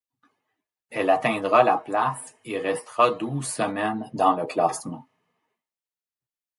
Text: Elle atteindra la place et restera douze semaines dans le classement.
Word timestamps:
Elle 0.89 1.11
atteindra 1.11 1.61
la 1.61 1.77
place 1.77 2.35
et 2.43 2.57
restera 2.57 3.11
douze 3.11 3.45
semaines 3.45 4.09
dans 4.15 4.33
le 4.35 4.47
classement. 4.47 5.07